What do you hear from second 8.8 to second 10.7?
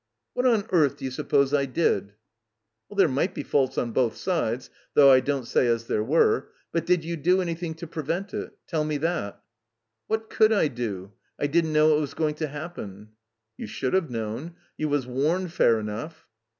me that." "What could I